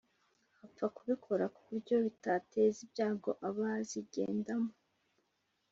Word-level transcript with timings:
bapfa 0.59 0.85
kubikora 0.95 1.45
kuburyo 1.55 1.95
bitateza 2.05 2.77
ibyago 2.85 3.31
abazigendamo 3.47 4.71